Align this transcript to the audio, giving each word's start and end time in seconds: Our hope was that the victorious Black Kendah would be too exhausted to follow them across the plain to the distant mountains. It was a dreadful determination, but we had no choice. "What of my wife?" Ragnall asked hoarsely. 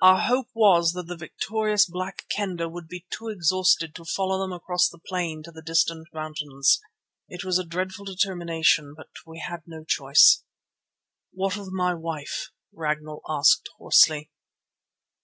Our 0.00 0.18
hope 0.22 0.48
was 0.54 0.90
that 0.94 1.06
the 1.06 1.16
victorious 1.16 1.86
Black 1.86 2.24
Kendah 2.36 2.68
would 2.68 2.88
be 2.88 3.06
too 3.16 3.28
exhausted 3.28 3.94
to 3.94 4.04
follow 4.04 4.40
them 4.40 4.52
across 4.52 4.88
the 4.88 4.98
plain 4.98 5.40
to 5.44 5.52
the 5.52 5.62
distant 5.62 6.08
mountains. 6.12 6.80
It 7.28 7.44
was 7.44 7.60
a 7.60 7.64
dreadful 7.64 8.04
determination, 8.04 8.92
but 8.96 9.10
we 9.24 9.38
had 9.38 9.62
no 9.66 9.84
choice. 9.84 10.42
"What 11.30 11.56
of 11.56 11.70
my 11.70 11.94
wife?" 11.94 12.50
Ragnall 12.72 13.20
asked 13.28 13.68
hoarsely. 13.78 14.32